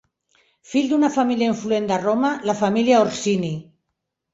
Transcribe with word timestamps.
Fill 0.69 0.87
d'una 0.93 1.11
família 1.19 1.51
influent 1.55 1.87
de 1.95 2.03
Roma, 2.09 2.35
la 2.51 2.59
família 2.67 3.07
Orsini. 3.09 3.57